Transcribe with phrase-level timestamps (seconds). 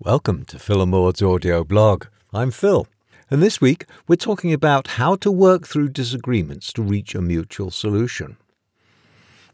[0.00, 2.06] Welcome to Phil Maud's audio blog.
[2.32, 2.88] I'm Phil,
[3.30, 7.70] and this week we're talking about how to work through disagreements to reach a mutual
[7.70, 8.36] solution.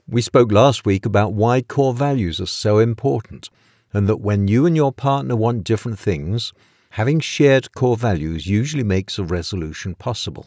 [0.08, 3.50] We spoke last week about why core values are so important,
[3.92, 6.54] and that when you and your partner want different things,
[6.88, 10.46] having shared core values usually makes a resolution possible.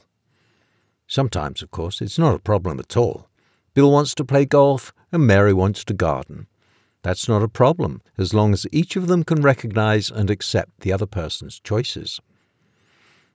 [1.05, 3.29] Sometimes, of course, it's not a problem at all.
[3.75, 6.47] Bill wants to play golf, and Mary wants to garden.
[7.03, 10.93] That's not a problem, as long as each of them can recognize and accept the
[10.93, 12.21] other person's choices.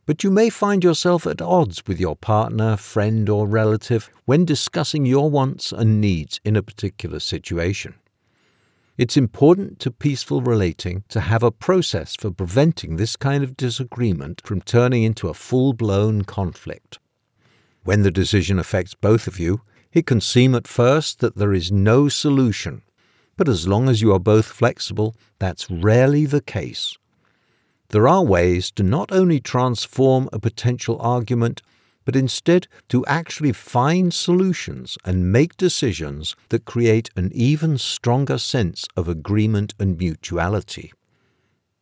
[0.06, 5.04] But you may find yourself at odds with your partner, friend, or relative when discussing
[5.04, 7.94] your wants and needs in a particular situation.
[8.96, 14.40] It's important to peaceful relating to have a process for preventing this kind of disagreement
[14.46, 16.98] from turning into a full blown conflict.
[17.84, 19.60] When the decision affects both of you,
[19.92, 22.82] it can seem at first that there is no solution
[23.38, 26.98] but as long as you are both flexible, that's rarely the case.
[27.90, 31.62] There are ways to not only transform a potential argument,
[32.04, 38.86] but instead to actually find solutions and make decisions that create an even stronger sense
[38.96, 40.92] of agreement and mutuality.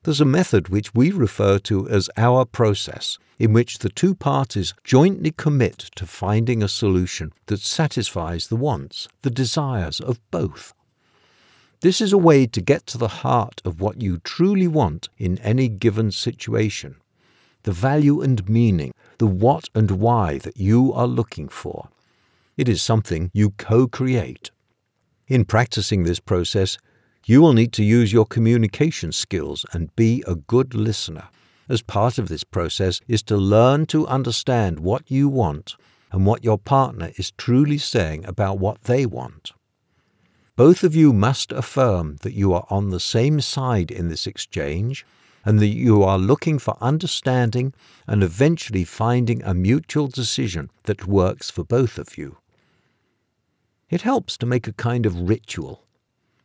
[0.03, 4.75] There's a method which we refer to as our process, in which the two parties
[4.84, 10.75] jointly commit to finding a solution that satisfies the wants, the desires of both.
[11.81, 15.37] This is a way to get to the heart of what you truly want in
[15.39, 16.97] any given situation,
[17.65, 21.89] the value and meaning, the what and why that you are looking for.
[22.57, 24.51] It is something you co create.
[25.29, 26.79] In practicing this process,
[27.27, 31.29] you will need to use your communication skills and be a good listener.
[31.69, 35.75] As part of this process is to learn to understand what you want
[36.11, 39.53] and what your partner is truly saying about what they want.
[40.57, 45.05] Both of you must affirm that you are on the same side in this exchange
[45.45, 47.75] and that you are looking for understanding
[48.07, 52.39] and eventually finding a mutual decision that works for both of you.
[53.91, 55.84] It helps to make a kind of ritual.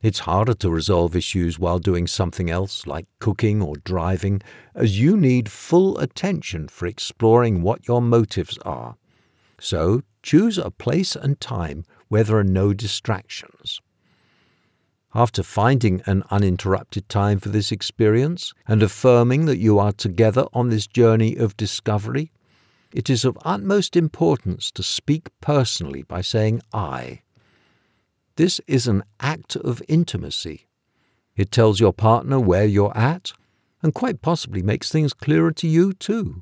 [0.01, 4.41] It's harder to resolve issues while doing something else, like cooking or driving,
[4.75, 8.97] as you need full attention for exploring what your motives are.
[9.57, 13.79] So choose a place and time where there are no distractions.
[15.13, 20.69] After finding an uninterrupted time for this experience and affirming that you are together on
[20.69, 22.31] this journey of discovery,
[22.93, 27.23] it is of utmost importance to speak personally by saying I.
[28.37, 30.67] This is an act of intimacy.
[31.35, 33.33] It tells your partner where you're at
[33.83, 36.41] and quite possibly makes things clearer to you too.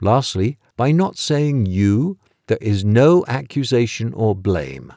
[0.00, 4.94] Lastly, by not saying you, there is no accusation or blame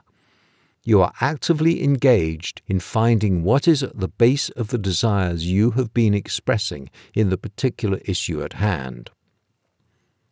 [0.88, 5.72] you are actively engaged in finding what is at the base of the desires you
[5.72, 9.10] have been expressing in the particular issue at hand.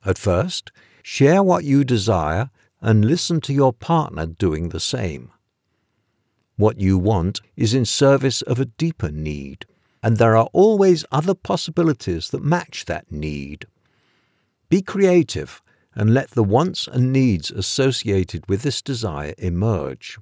[0.06, 0.72] At first,
[1.02, 5.32] share what you desire and listen to your partner doing the same.
[6.56, 9.66] What you want is in service of a deeper need,
[10.04, 13.66] and there are always other possibilities that match that need.
[14.70, 15.64] Be creative
[15.96, 20.20] and let the wants and needs associated with this desire emerge.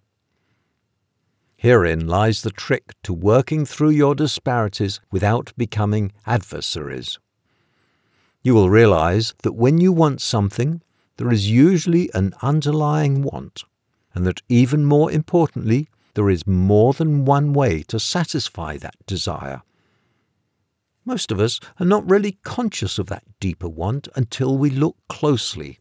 [1.61, 7.19] Herein lies the trick to working through your disparities without becoming adversaries.
[8.41, 10.81] You will realize that when you want something,
[11.17, 13.63] there is usually an underlying want,
[14.16, 19.61] and that even more importantly, there is more than one way to satisfy that desire.
[21.05, 25.77] Most of us are not really conscious of that deeper want until we look closely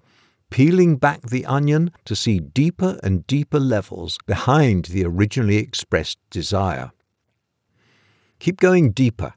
[0.50, 6.91] peeling back the onion to see deeper and deeper levels behind the originally expressed desire.
[8.41, 9.34] Keep going deeper,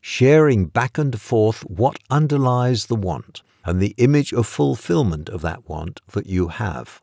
[0.00, 5.68] sharing back and forth what underlies the want and the image of fulfillment of that
[5.68, 7.00] want that you have.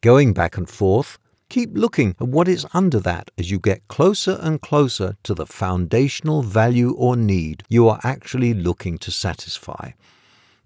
[0.00, 1.18] Going back and forth,
[1.48, 5.46] keep looking at what is under that as you get closer and closer to the
[5.46, 9.90] foundational value or need you are actually looking to satisfy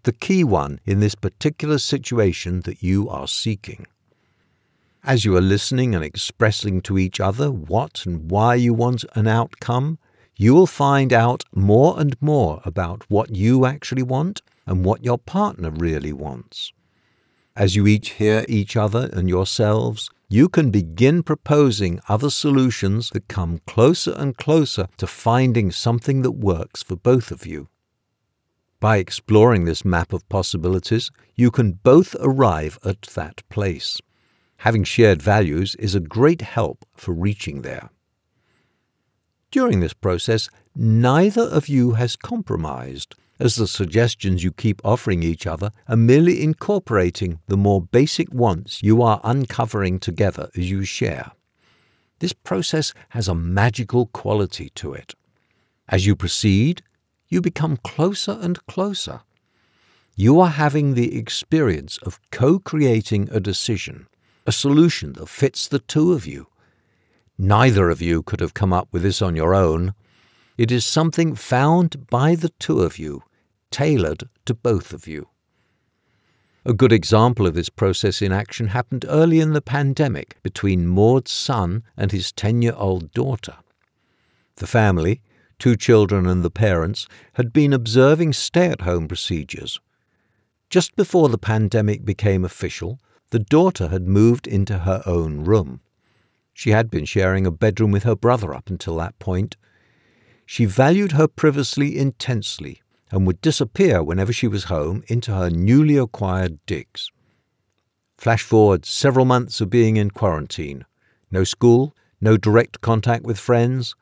[0.03, 3.87] the key one in this particular situation that you are seeking.
[5.03, 9.27] As you are listening and expressing to each other what and why you want an
[9.27, 9.99] outcome,
[10.37, 15.17] you will find out more and more about what you actually want and what your
[15.17, 16.73] partner really wants.
[17.57, 23.27] As you each hear each other and yourselves, you can begin proposing other solutions that
[23.27, 27.69] come closer and closer to finding something that works for both of you.
[28.81, 34.01] By exploring this map of possibilities, you can both arrive at that place.
[34.57, 37.91] Having shared values is a great help for reaching there.
[39.51, 45.47] During this process, neither of you has compromised, as the suggestions you keep offering each
[45.47, 51.33] other are merely incorporating the more basic wants you are uncovering together as you share.
[52.21, 55.15] This process has a magical quality to it.
[55.89, 56.83] As you proceed,
[57.31, 59.23] you become closer and closer.
[60.17, 64.07] You are having the experience of co creating a decision,
[64.47, 66.49] a solution that fits the two of you
[67.43, 69.95] Neither of you could have come up with this on your own.
[70.59, 73.23] It is something found by the two of you,
[73.71, 75.29] tailored to both of you.
[76.67, 81.31] A good example of this process in action happened early in the pandemic between Maud's
[81.31, 83.57] son and his 10 year old daughter.
[84.57, 85.23] The family,
[85.61, 89.79] two children and the parents, had been observing stay at home procedures.
[90.71, 92.99] Just before the pandemic became official,
[93.31, 95.81] the daughter had moved into her own room.
[96.53, 99.57] She had been sharing a bedroom with her brother up until that point.
[100.47, 105.97] She valued her privacy intensely and would disappear whenever she was home into her newly
[105.97, 107.11] acquired digs.
[108.17, 110.85] Flash forward several months of being in quarantine.
[111.31, 113.95] No school, no direct contact with friends,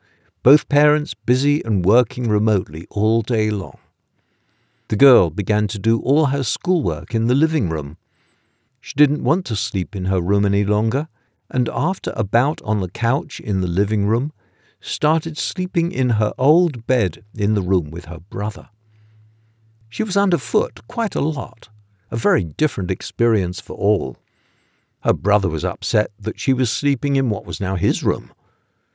[0.43, 3.77] both parents busy and working remotely all day long.
[4.87, 7.97] The girl began to do all her schoolwork in the living room.
[8.81, 11.07] She didn't want to sleep in her room any longer
[11.51, 14.31] and after a bout on the couch in the living room,
[14.81, 18.69] started sleeping in her old bed in the room with her brother.
[19.89, 21.69] She was underfoot quite a lot,
[22.11, 24.17] a very different experience for all.
[25.01, 28.31] Her brother was upset that she was sleeping in what was now his room.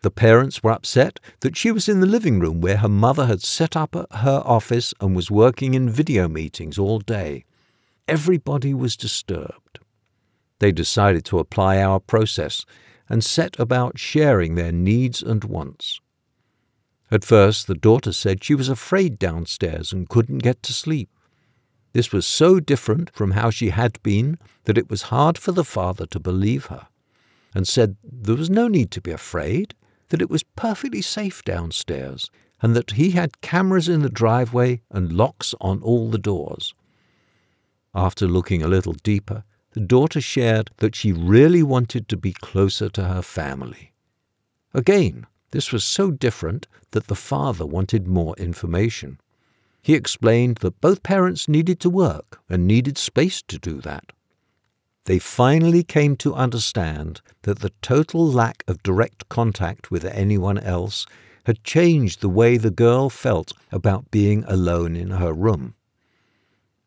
[0.05, 3.41] The parents were upset that she was in the living room where her mother had
[3.41, 7.47] set up her office and was working in video meetings all day.
[8.07, 9.79] Everybody was disturbed.
[10.59, 12.67] They decided to apply our process
[13.09, 16.03] and set about sharing their needs and wants.
[17.11, 21.09] At first, the daughter said she was afraid downstairs and couldn't get to sleep.
[21.95, 25.65] This was so different from how she had been that it was hard for the
[25.65, 26.89] father to believe her,
[27.55, 29.75] and said there was no need to be afraid,
[30.15, 32.31] that it was perfectly safe downstairs,
[32.63, 36.73] and that he had cameras in the driveway and locks on all the doors.
[37.97, 42.89] After looking a little deeper, the daughter shared that she really wanted to be closer
[42.91, 43.93] to her family.
[44.73, 49.19] Again, this was so different that the father wanted more information.
[49.83, 54.13] He explained that both parents needed to work and needed space to do that.
[55.07, 61.07] They finally came to understand that the total lack of direct contact with anyone else
[61.45, 65.75] had changed the way the girl felt about being alone in her room.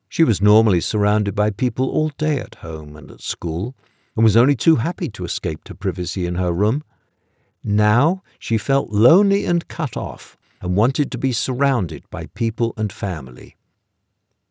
[0.10, 3.76] She was normally surrounded by people all day at home and at school,
[4.16, 6.84] and was only too happy to escape to privacy in her room.
[7.64, 12.92] Now she felt lonely and cut off, and wanted to be surrounded by people and
[12.92, 13.58] family.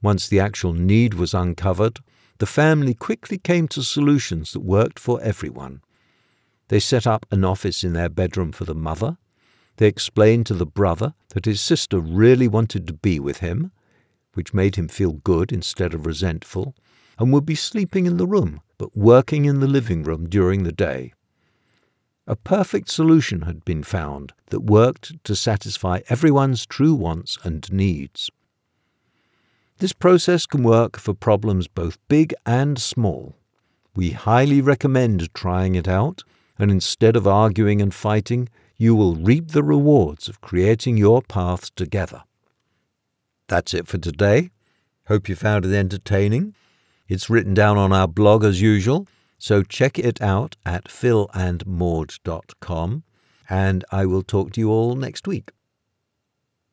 [0.02, 1.98] Once the actual need was uncovered,
[2.38, 5.80] the family quickly came to solutions that worked for everyone.
[6.68, 9.18] They set up an office in their bedroom for the mother.
[9.76, 13.72] They explained to the brother that his sister really wanted to be with him
[14.36, 16.74] which made him feel good instead of resentful,
[17.18, 20.72] and would be sleeping in the room, but working in the living room during the
[20.72, 21.12] day.
[22.26, 28.30] A perfect solution had been found that worked to satisfy everyone's true wants and needs.
[29.78, 33.36] This process can work for problems both big and small.
[33.94, 36.22] We highly recommend trying it out,
[36.58, 41.74] and instead of arguing and fighting, you will reap the rewards of creating your path
[41.74, 42.22] together.
[43.48, 44.48] That's it for today.
[45.08, 46.54] Hope you found it entertaining.
[47.06, 49.06] It's written down on our blog as usual,
[49.38, 53.02] so check it out at philandmaud.com,
[53.50, 55.50] and I will talk to you all next week.